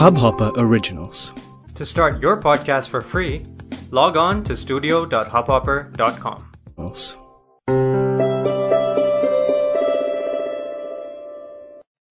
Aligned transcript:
Hubhopper 0.00 0.50
Originals. 0.56 1.32
To 1.74 1.84
start 1.86 2.22
your 2.22 2.36
podcast 2.40 2.88
for 2.88 3.02
free, 3.02 3.44
log 3.90 4.16
on 4.16 4.42
to 4.44 4.56
studio.hubhopper.com. 4.56 6.52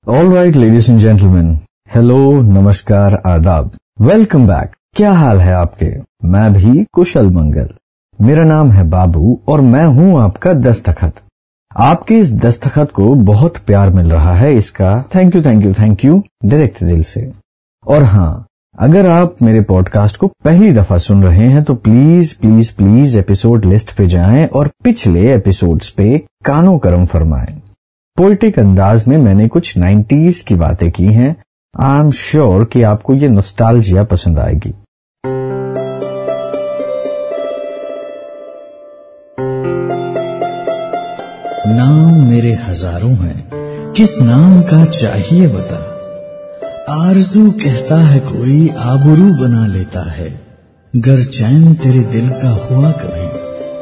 All 0.08 0.28
right, 0.28 0.56
ladies 0.56 0.90
and 0.90 1.00
gentlemen. 1.00 1.58
Hello 1.94 2.42
नमस्कार 2.42 3.16
आदाब 3.28 3.72
welcome 4.02 4.48
back 4.48 4.76
क्या 4.96 5.12
हाल 5.14 5.40
है 5.40 5.54
आपके 5.54 5.90
मैं 6.28 6.54
भी 6.54 6.84
कुशल 6.94 7.30
मंगल 7.30 7.70
मेरा 8.22 8.44
नाम 8.44 8.72
है 8.72 8.90
बाबू 8.90 9.40
और 9.48 9.62
मैं 9.62 9.86
हूँ 9.86 10.22
आपका 10.22 10.54
दस्तखत 10.54 11.14
आपके 11.78 12.16
इस 12.16 12.36
दस्तखत 12.36 12.92
को 12.92 13.16
बहुत 13.16 13.58
प्यार 13.58 13.90
मिल 13.90 14.12
रहा 14.12 14.36
है 14.36 14.56
इसका। 14.56 15.06
Thank 15.16 15.36
you 15.36 15.42
thank 15.42 15.66
you 15.66 15.74
thank 15.74 16.06
you 16.06 16.24
direct 16.46 16.84
दिल 16.84 17.04
से। 17.04 17.34
और 17.88 18.04
हाँ 18.04 18.46
अगर 18.80 19.08
आप 19.08 19.36
मेरे 19.42 19.62
पॉडकास्ट 19.62 20.18
को 20.18 20.28
पहली 20.28 20.72
दफ़ा 20.74 20.98
सुन 20.98 21.24
रहे 21.24 21.50
हैं 21.50 21.64
तो 21.64 21.76
please 21.76 22.40
please 22.40 22.76
please 22.76 23.20
episode 23.20 23.66
list 23.66 23.96
पे 23.96 24.08
जाएँ 24.08 24.48
और 24.48 24.72
पिछले 24.84 25.36
एपिसोड्स 25.36 25.90
पे 25.90 26.26
कानों 26.46 26.80
करम 26.80 27.06
फरमाएँ। 27.06 27.62
पोइटिक 28.18 28.60
अंदाज 28.60 29.08
में 29.08 29.18
मैंने 29.18 29.48
कुछ 29.48 29.78
90s 29.78 30.42
की 30.42 30.56
बातें 30.56 30.92
की 30.92 31.06
हैं। 31.06 31.36
आई 31.80 32.00
एम 32.00 32.12
श्योर 32.12 32.66
कि 32.66 32.82
आपको 32.82 33.14
ये 33.14 33.28
नोस्टाल्जिया 33.28 34.04
पसंद 34.04 34.40
आएगी। 34.40 34.74
नाम 41.72 42.28
मेरे 42.28 42.54
हज़ारों 42.68 43.16
हैं। 43.18 43.94
किस 43.94 44.20
नाम 44.22 44.62
का 44.62 44.86
चाहिए 44.86 45.48
बता? 45.48 45.78
आरज़ू 46.90 47.50
कहता 47.52 47.98
है 47.98 48.20
कोई 48.20 48.70
आबरू 48.86 49.34
बना 49.36 49.66
लेता 49.68 50.04
है। 50.12 50.30
गर 50.94 51.24
चैन 51.24 51.74
तेरे 51.76 52.04
दिल 52.12 52.30
का 52.30 52.50
हुआ 52.50 52.92
कभी 52.92 53.28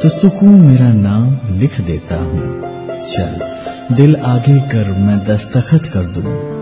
तो 0.01 0.09
सुकून 0.09 0.61
मेरा 0.61 0.91
नाम 0.93 1.57
लिख 1.59 1.79
देता 1.81 2.15
हूँ। 2.15 2.61
चल, 3.07 3.39
दिल 3.95 4.15
आगे 4.15 4.59
कर, 4.69 4.91
मैं 4.99 5.19
दस्तखत 5.25 5.89
कर 5.93 6.03
दूँ। 6.11 6.58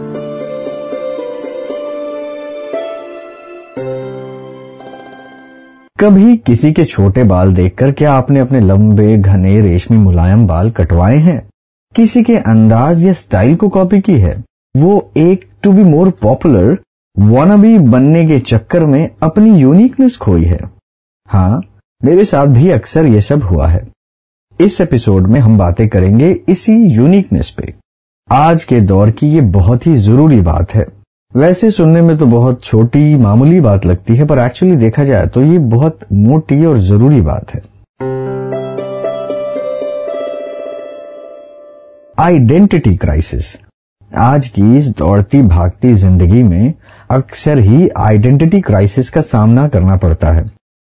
कभी 6.00 6.38
किसी 6.38 6.74
के 6.74 6.86
छोटे 6.86 7.24
बाल 7.24 7.54
देखकर 7.54 7.92
क्या 7.92 8.14
आपने 8.14 8.40
अपने 8.40 8.60
लंबे, 8.60 9.18
घने, 9.18 9.60
रेशमी 9.60 9.98
मुलायम 9.98 10.48
बाल 10.48 10.72
कटवाए 10.72 11.18
हैं? 11.18 11.50
किसी 11.96 12.24
के 12.24 12.38
अंदाज 12.38 13.06
या 13.06 13.14
स्टाइल 13.14 13.56
को 13.56 13.70
कॉपी 13.70 14.02
की 14.02 14.14
है? 14.14 14.44
वो 14.78 15.12
एक 15.18 15.46
to 15.64 15.72
be 15.72 15.84
more 15.84 16.10
popular 16.10 16.80
wannabe 17.20 17.78
बनने 17.78 18.28
के 18.28 18.40
चक्कर 18.40 18.86
में 18.86 19.10
अपनी 19.24 19.60
यूनिकनेस 19.60 20.18
खोई 20.18 20.44
है। 20.44 20.60
हाँ 21.28 21.62
मेरे 22.06 22.26
साथ 22.26 22.48
भी 22.48 22.70
अक्सर 22.70 23.06
ये 23.06 23.22
सब 23.22 23.44
हुआ 23.44 23.68
है। 23.68 23.88
इस 24.62 24.82
एपिसोड 24.82 25.28
में 25.28 25.40
हम 25.40 25.58
बातें 25.58 25.88
करेंगे 25.90 26.42
इसी 26.50 26.74
यूनिकनेस 26.74 27.50
पे। 27.50 27.74
आज 28.32 28.64
के 28.64 28.82
दौर 28.82 29.12
की 29.12 29.28
ये 29.28 29.42
बहुत 29.42 29.88
ही 29.88 29.96
ज़रूरी 29.96 30.42
बात 30.42 30.74
है। 30.74 30.97
वैसे 31.38 31.70
सुनने 31.72 32.02
में 32.02 32.18
तो 32.18 32.26
बहुत 32.26 32.64
छोटी, 32.64 33.16
मामूली 33.16 33.60
बात 33.62 33.86
लगती 33.86 34.16
है, 34.16 34.26
पर 34.26 34.40
एक्चुअली 34.40 34.76
देखा 34.76 35.04
जाए 35.04 35.26
तो 35.28 35.42
ये 35.42 35.58
बहुत 35.60 36.00
मोटी 36.14 36.66
और 36.66 36.78
ज़रूरी 36.80 37.20
बात 37.22 37.54
है। 37.54 37.62
आइडेंटिटी 42.20 42.96
क्राइसिस 42.96 43.56
आज 44.12 44.48
की 44.48 44.76
इस 44.78 44.90
दौड़ती 44.98 45.42
भागती 45.44 45.94
ज़िंदगी 45.96 46.44
में 46.44 46.74
अक्सर 47.12 47.60
ही 47.60 47.90
आइडेंटिटी 47.98 48.62
क्राइसिस 48.62 49.10
का 49.10 49.22
सामना 49.24 49.68
करना 49.68 49.96
पड़ता 49.98 50.32
है। 50.32 50.46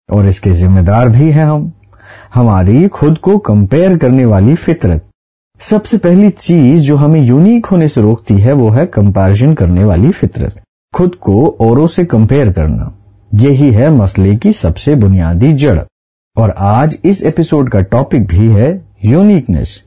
और 0.09 0.27
इसके 0.27 0.53
जिम्मेदार 0.53 1.09
भी 1.09 1.31
हैं 1.31 1.45
हम। 1.45 1.73
हमारी 2.35 2.89
खुद 2.89 3.19
को 3.19 3.39
कंपेयर 3.39 3.97
करने 3.99 4.25
वाली 4.25 4.55
फितरत। 4.57 5.05
सबसे 5.61 5.99
पहली 5.99 6.29
चीज़ 6.31 6.83
जो 6.83 6.97
हमें 6.97 7.21
यूनिक 7.21 7.67
होने 7.67 7.87
से 7.89 8.01
रोकती 8.01 8.35
है, 8.35 8.53
वो 8.53 8.69
है 8.71 8.85
कंपैरिजन 8.87 9.53
करने 9.55 9.85
वाली 9.85 10.11
फितरत। 10.11 10.61
खुद 10.95 11.15
को 11.15 11.47
औरों 11.61 11.87
से 11.87 12.05
कंपेयर 12.05 12.53
करना। 12.53 12.93
यही 13.35 13.71
है 13.73 13.91
मसले 13.91 14.35
की 14.37 14.53
सबसे 14.53 14.95
बुनियादी 14.95 15.53
जड़। 15.53 15.79
और 16.37 16.55
आज 16.59 16.99
इस 17.05 17.23
एपिसोड 17.23 17.69
का 17.69 17.81
टॉपिक 17.91 18.27
भी 18.27 18.49
है 18.53 18.71
यूनिकनेस 19.05 19.85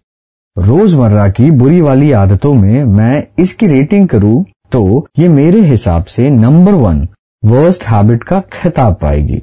रोज़मर्रा 0.58 1.28
की 1.30 1.50
बुरी 1.52 1.82
वाली 1.82 2.12
आदतों 2.12 2.54
में 2.54 2.84
मैं 2.84 3.24
इसकी 3.40 3.68
रेटिंग 3.68 4.08
करूँ 4.08 4.44
तो 4.72 5.08
ये 5.20 5.28
मेरे 5.30 5.62
हिसाब 5.62 6.04
से 6.06 6.30
नंबर 6.30 6.74
वन 6.78 7.08
वर्स्ट 7.44 7.84
हैबिट 7.84 8.24
का 8.24 8.40
खिताब 8.54 8.96
पाएगी। 9.02 9.42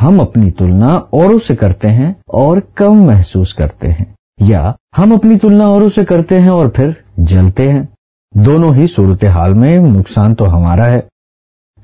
हम 0.00 0.20
अपनी 0.20 0.50
तुलना 0.50 0.96
औरों 0.96 1.38
से 1.38 1.54
करते 1.54 1.88
हैं 1.88 2.16
और 2.34 2.60
कम 2.76 3.04
महसूस 3.06 3.52
करते 3.52 3.88
हैं। 3.88 4.14
या 4.42 4.76
हम 4.96 5.12
अपनी 5.12 5.36
तुलना 5.36 5.68
औरों 5.68 5.88
से 5.88 6.04
करते 6.04 6.38
हैं 6.38 6.50
और 6.50 6.68
फिर 6.68 7.04
जलते 7.20 7.68
हैं। 7.68 7.88
दोनों 8.36 8.76
ही 8.76 8.86
सूरत 8.86 9.24
हाल 9.24 9.54
में 9.54 9.78
नुकसान 9.78 10.34
तो 10.34 10.44
हमारा 10.44 10.84
है। 10.84 11.08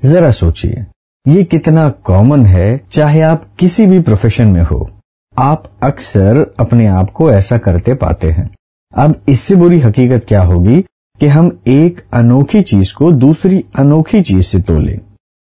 जरा 0.05 0.31
सोचिए, 0.31 0.85
ये 1.27 1.43
कितना 1.43 1.89
कॉमन 1.89 2.45
है, 2.45 2.81
चाहे 2.91 3.21
आप 3.21 3.45
किसी 3.59 3.85
भी 3.85 3.99
प्रोफेशन 3.99 4.47
में 4.47 4.61
हो। 4.61 4.89
आप 5.37 5.71
अक्सर 5.83 6.55
अपने 6.59 6.87
आप 6.87 7.11
को 7.11 7.31
ऐसा 7.31 7.57
करते 7.57 7.93
पाते 7.93 8.31
हैं। 8.31 8.49
अब 8.95 9.21
इससे 9.29 9.55
बुरी 9.55 9.79
हकीकत 9.79 10.25
क्या 10.27 10.43
होगी 10.43 10.81
कि 11.19 11.27
हम 11.27 11.59
एक 11.67 12.05
अनोखी 12.13 12.61
चीज़ 12.61 12.93
को 12.93 13.11
दूसरी 13.11 13.65
अनोखी 13.79 14.21
चीज़ 14.21 14.45
से 14.45 14.59
तोले। 14.59 14.99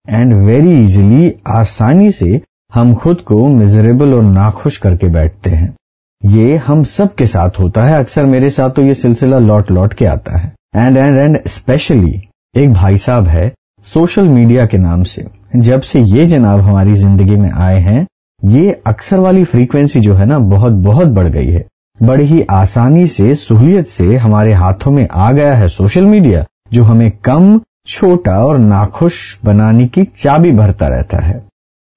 एंड 0.09 0.33
वेरी 0.33 0.83
इजिली 0.83 1.35
आसानी 1.47 2.11
से 2.11 2.41
हम 2.73 2.95
खुद 2.95 3.21
को 3.21 3.47
मिजरेबल 3.47 4.13
और 4.13 4.23
नाखुश 4.23 4.77
करके 4.77 5.07
बैठते 5.07 5.49
हैं। 5.49 5.75
ये 6.23 6.55
हम 6.57 6.83
सब 6.83 7.13
के 7.15 7.25
साथ 7.27 7.59
होता 7.59 7.83
है। 7.83 7.97
अक्सर 7.99 8.25
मेरे 8.25 8.49
साथ 8.49 8.69
तो 8.69 8.81
ये 8.81 8.93
सिलसिला 8.93 9.39
लौट 9.39 9.71
लौट 9.71 9.93
के 9.93 10.05
आता 10.05 10.37
है। 10.37 10.53
एंड 10.75 10.97
एंड 10.97 11.17
एंड 11.17 11.39
स्पेशली 11.47 12.21
एक 12.55 12.73
भाई 12.73 12.97
साहब 12.97 13.27
है 13.27 13.51
सोशल 13.87 14.27
मीडिया 14.29 14.65
के 14.65 14.77
नाम 14.77 15.03
से। 15.03 15.25
जब 15.55 15.81
से 15.81 16.01
ये 16.01 16.25
जनाब 16.25 16.59
हमारी 16.59 16.93
ज़िंदगी 16.95 17.35
में 17.35 17.51
आए 17.51 17.79
हैं, 17.79 18.05
ये 18.41 18.81
अक्सर 18.87 19.19
वाली 19.19 19.43
फ्रीक्वेंसी 19.43 19.99
जो 19.99 20.13
है 20.15 20.25
ना, 20.25 20.39
बहुत 20.39 20.73
बहुत 20.73 21.07
बढ़ 21.07 21.27
गई 21.27 21.47
है। 21.47 21.65
बड़ी 21.99 22.23
ही 22.23 22.41
आसानी 22.51 23.05
से, 23.07 23.33
सहूलियत 23.35 23.87
से 23.87 24.15
हमारे 24.17 24.53
हाथों 24.53 24.91
में 24.91 25.07
आ 25.07 25.31
गया 25.31 25.53
है 25.55 25.67
सोशल 25.69 26.05
मीडिया 26.05 26.45
जो 26.73 26.83
हमें 26.83 27.11
कम, 27.25 27.59
छोटा 27.87 28.37
और 28.45 28.57
नाखुश 28.57 29.39
बनाने 29.45 29.87
की 29.87 30.03
चाबी 30.17 30.51
भरता 30.51 30.87
रहता 30.87 31.17
है। 31.17 31.41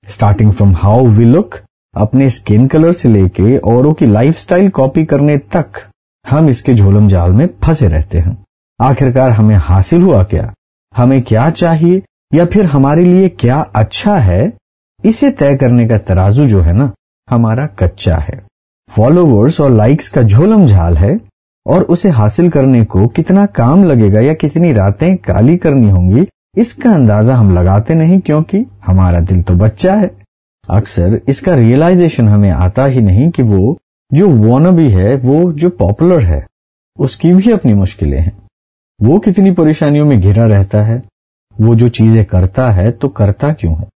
Starting 0.04 0.52
from 0.52 0.74
how 0.74 1.06
we 1.06 1.24
look 1.24 1.54
अपने 1.96 2.30
स्किन 2.30 2.66
कलर 2.66 2.92
से 2.92 3.08
लेके 3.08 3.58
औरों 3.58 3.92
की 3.92 4.06
लाइफस्टाइल 4.06 4.70
कॉपी 4.70 5.04
करने 5.04 5.38
तक 5.38 5.66
हम 6.30 6.48
इसके 6.48 6.74
झोलम 6.74 7.08
जाल 7.08 7.32
में 7.32 7.48
फंसे 7.64 7.88
रहते 7.88 8.18
हैं। 8.18 8.44
आखिरकार 8.80 9.30
हमें 9.30 9.54
हासिल 9.54 10.02
हुआ 10.02 10.22
क्या? 10.22 10.52
हमें 10.96 11.22
क्या 11.22 11.50
चाहिए? 11.50 12.02
या 12.34 12.46
फिर 12.46 12.66
हमारे 12.66 13.04
लिए 13.04 13.28
क्या 13.28 13.60
अच्छा 13.76 14.16
है? 14.16 14.52
इसे 15.04 15.30
तय 15.30 15.56
करने 15.56 15.88
का 15.88 15.98
तराजू 15.98 16.46
जो 16.46 16.60
है 16.60 16.72
ना, 16.72 16.92
हमारा 17.30 17.66
कच्चा 17.66 18.16
है। 18.16 18.46
फॉलोवर्स 18.90 19.60
और 19.60 19.70
लाइक्स 19.70 20.08
का 20.08 20.22
झोलम 20.22 20.66
झाल 20.66 20.96
है, 20.96 21.20
और 21.66 21.82
उसे 21.82 22.08
हासिल 22.08 22.50
करने 22.50 22.84
को 22.84 23.06
कितना 23.06 23.46
काम 23.46 23.84
लगेगा 23.84 24.20
या 24.20 24.34
कितनी 24.34 24.72
रातें 24.72 25.16
काली 25.16 25.56
करनी 25.56 25.90
होंगी, 25.90 26.26
इसका 26.56 26.90
अंदाज़ा 26.90 27.34
हम 27.34 27.58
लगाते 27.58 27.94
नहीं 27.94 28.20
क्योंकि 28.20 28.66
हमारा 28.86 29.20
दिल 29.20 29.42
तो 29.42 29.54
बच्चा 29.54 29.94
है। 29.94 30.10
अक्सर 30.68 31.20
इसका 31.28 31.54
रियलाइजेशन 31.54 32.28
हमें 32.28 32.50
आता 32.50 32.84
ही 32.86 33.00
नहीं 33.00 33.30
कि 33.30 33.42
वो 33.42 33.78
जो 34.14 34.28
वॉनबी 34.28 34.88
है, 34.90 35.16
वो 35.16 35.52
जो 35.52 35.70
पॉपुलर 35.70 36.20
है, 36.20 36.46
उसकी 36.98 37.32
भी 37.32 37.50
अपनी 37.50 37.74
मुश्किलें 37.74 38.20
हैं। 38.20 38.36
वो 39.00 39.18
कितनी 39.18 39.50
परेशानियों 39.50 40.06
में 40.06 40.20
घिरा 40.20 40.44
रहता 40.44 40.82
है, 40.82 41.02
वो 41.60 41.74
जो 41.74 41.88
चीज़ें 41.88 42.24
करता 42.24 42.70
है 42.70 42.90
तो 42.90 43.08
करता 43.08 43.52
क्यों 43.52 43.74
है? 43.74 43.88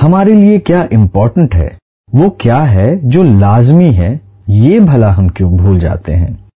हमारे 0.00 0.34
लिए 0.34 0.58
क्या 0.58 0.88
इम्पोर्टेंट 0.92 1.54
है? 1.54 1.78
वो 2.14 2.30
क्या 2.40 2.58
है 2.58 3.08
जो 3.08 3.22
लाजमी 3.22 3.92
है? 3.92 4.20
ये 4.48 4.80
भला 4.80 5.10
हम 5.12 5.28
क्यों 5.28 5.56
भूल 5.56 5.78
जाते 5.78 6.12
हैं? 6.12 6.48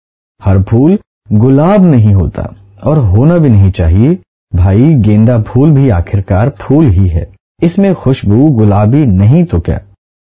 हर 0.42 0.62
फूल 0.62 0.98
गुलाब 1.32 1.84
नहीं 1.84 2.14
होता, 2.14 2.54
और 2.84 2.98
होना 2.98 3.38
भी 3.38 3.48
नहीं 3.48 3.70
चाहिए। 3.70 4.18
भाई, 4.54 4.94
गेंदा 4.94 5.42
फूल 5.42 5.70
भी 5.70 5.88
आखिरकार 5.90 6.48
फूल 6.60 6.86
ही 6.86 7.08
है। 7.08 7.30
इसमें 7.62 7.94
खुशबू 7.94 8.50
गुलाबी 8.50 9.06
नहीं 9.06 9.44
तो 9.44 9.60
क्या? 9.60 9.80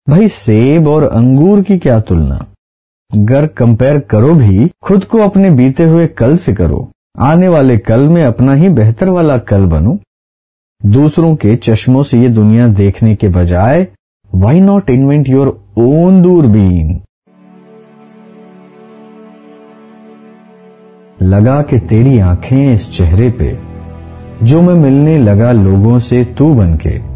भाई 0.08 0.28
सेब 0.28 0.88
और 0.88 1.04
अंगूर 1.04 1.62
की 1.62 1.78
क्या 1.78 2.00
तुलना? 2.00 2.46
अगर 3.14 3.46
कंपेयर 3.46 3.98
करो 3.98 4.34
भी, 4.34 4.70
खुद 4.82 5.04
को 5.04 5.18
अपने 5.18 5.50
बीते 5.50 5.84
हुए 5.84 6.06
कल 6.06 6.36
से 6.36 6.52
करो। 6.54 6.90
आने 7.18 7.48
वाले 7.48 7.78
कल 7.78 8.08
में 8.08 8.24
अपना 8.24 8.54
ही 8.54 8.68
बेहतर 8.68 9.08
वाला 9.08 9.38
कल 9.38 9.66
बनो। 9.66 9.98
दूसरों 10.86 11.36
के 11.36 11.56
चश्मों 11.56 12.02
से 12.02 12.20
ये 12.20 12.28
दुनिया 12.28 12.68
देखने 12.68 13.14
के 13.14 13.28
बजाय 13.28 13.88
why 14.34 14.60
not 14.60 14.90
invent 14.90 15.28
your 15.28 15.64
own 15.78 16.22
दूरबीन? 16.22 17.00
लगा 21.22 21.62
के 21.62 21.78
तेरी 21.78 22.18
आँखें 22.18 22.74
इस 22.74 22.92
चेहरे 22.92 23.30
पे, 23.30 23.58
जो 24.46 24.62
मैं 24.62 24.74
मिलने 24.74 25.18
लगा 25.18 25.52
लोगों 25.52 25.98
से 25.98 26.24
तू 26.24 26.54
बनके। 26.54 27.11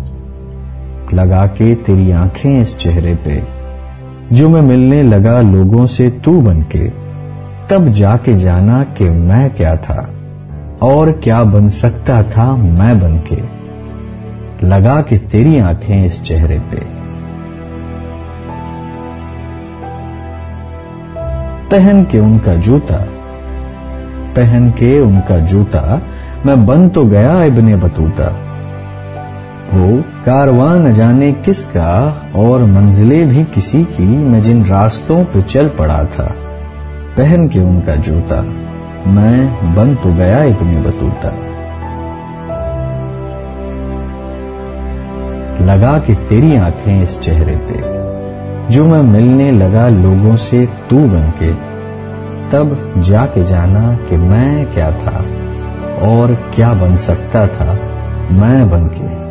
लगा 1.14 1.47
के 1.47 1.75
तेरी 1.75 2.11
आँखें 2.11 2.61
इस 2.61 2.79
चेहरे 2.79 3.14
पे। 3.14 3.43
जो 4.32 4.49
मैं 4.49 4.61
मिलने 4.61 5.03
लगा 5.03 5.41
लोगों 5.41 5.87
से 5.87 6.11
तू 6.11 6.41
बनके 6.41 6.88
तब 7.70 7.88
जाके 7.88 8.35
जाना 8.35 8.82
कि 8.82 9.05
मैं 9.05 9.50
क्या 9.50 9.76
था। 9.76 10.11
और 10.82 11.12
क्या 11.12 11.44
बन 11.44 11.69
सकता 11.69 12.23
था 12.23 12.56
मैं 12.56 13.00
बनके 13.00 13.56
लगा 14.67 15.00
के 15.00 15.19
तेरी 15.19 15.58
आँखें 15.58 16.05
इस 16.05 16.25
चेहरे 16.25 16.58
पे। 16.58 16.97
पहन 21.70 22.05
के 22.05 22.19
उनका 22.19 22.55
जूता। 22.55 23.06
पहन 24.37 24.70
के 24.70 25.00
उनका 25.00 25.38
जूता। 25.38 26.03
मैं 26.47 26.67
बन 26.67 26.88
तो 26.88 27.05
गया 27.05 27.44
इब्ने 27.44 27.76
बतूता। 27.76 28.45
वो 29.66 30.02
कारवां 30.24 30.78
न 30.80 30.92
जाने 30.92 31.32
किसका 31.32 31.92
और 32.36 32.64
मंजिले 32.64 33.24
भी 33.24 33.44
किसी 33.44 33.84
की, 33.84 34.02
मैं 34.02 34.42
जिन 34.42 34.64
रास्तों 34.64 35.24
पे 35.24 35.42
चल 35.42 35.68
पड़ा 35.68 36.04
था, 36.04 36.34
पहन 37.16 37.48
के 37.48 37.60
उनका 37.60 37.96
जूता, 37.96 38.40
मैं 39.10 39.74
बन 39.74 39.94
तो 39.94 40.14
गया 40.14 40.42
इब्ने 40.42 40.80
बतूता। 40.80 41.28
लगा 45.66 45.98
कि 45.98 46.14
तेरी 46.14 46.56
आँखें 46.56 47.02
इस 47.02 47.20
चेहरे 47.20 47.56
पे, 47.56 47.80
जो 48.74 48.84
मैं 48.84 49.02
मिलने 49.02 49.50
लगा 49.52 49.88
लोगों 49.88 50.36
से 50.36 50.66
तू 50.90 50.98
बनके 50.98 51.52
तब 52.50 52.94
जाके 52.98 53.44
जाना 53.44 53.96
कि 53.96 54.16
मैं 54.16 54.74
क्या 54.74 54.90
था 54.92 55.19
और 56.06 56.34
क्या 56.54 56.72
बन 56.74 56.96
सकता 56.96 57.46
था 57.46 57.72
मैं 58.32 58.70
बनके 58.70 59.25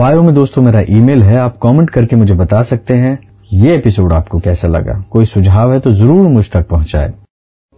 बायो 0.00 0.22
में 0.22 0.32
दोस्तों 0.34 0.62
मेरा 0.62 0.80
ईमेल 0.90 1.22
है, 1.22 1.36
आप 1.36 1.58
कमेंट 1.62 1.90
करके 1.90 2.16
मुझे 2.16 2.34
बता 2.34 2.62
सकते 2.62 2.94
हैं, 2.94 3.18
ये 3.52 3.74
एपिसोड 3.74 4.12
आपको 4.12 4.38
कैसा 4.38 4.68
लगा? 4.68 4.92
कोई 5.10 5.24
सुझाव 5.24 5.72
है 5.72 5.80
तो 5.80 5.90
ज़रूर 5.90 6.28
मुझ 6.28 6.44
तक 6.50 6.66
पहुँचाए। 6.68 7.12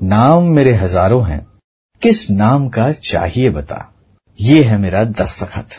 नाम 0.01 0.45
मेरे 0.49 0.75
हज़ारों 0.75 1.25
हैं, 1.27 1.41
किस 2.03 2.31
नाम 2.31 2.69
का 2.69 2.91
चाहिए 2.93 3.51
बता? 3.51 3.79
ये 4.39 4.63
है 4.63 4.79
मेरा 4.79 5.05
दस्तखत। 5.05 5.77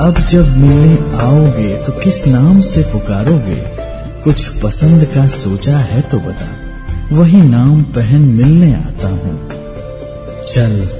अब 0.00 0.14
जब 0.30 0.56
मिलने 0.56 0.96
आओगे 1.20 1.76
तो 1.76 1.92
किस 2.00 2.26
नाम 2.26 2.60
से 2.60 2.82
पुकारोगे? 2.82 3.62
कुछ 4.24 4.48
पसंद 4.62 5.04
का 5.04 5.26
सोचा 5.28 5.78
है 5.78 6.00
तो 6.02 6.20
बता। 6.20 7.16
वही 7.16 7.42
नाम 7.42 7.82
पहन 7.82 8.24
मिलने 8.32 8.74
आता 8.74 9.08
हूँ। 9.08 9.38
चल 10.44 10.99